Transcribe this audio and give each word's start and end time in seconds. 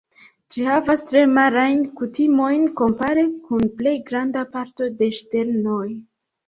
Ĝi 0.53 0.63
havas 0.67 1.03
tre 1.11 1.21
marajn 1.33 1.83
kutimojn 2.01 2.65
kompare 2.81 3.29
kun 3.51 3.71
plej 3.83 3.97
granda 4.11 4.47
parto 4.57 4.93
de 5.03 5.15
ŝternoj. 5.21 5.89